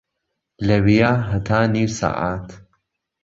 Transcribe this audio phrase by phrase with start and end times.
[0.67, 2.47] لەویا هەتا نیو سەعات